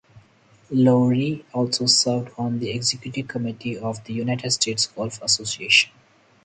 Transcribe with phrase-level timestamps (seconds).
[0.71, 5.91] Lowery also served on the Executive Committee of the United States Golf Association.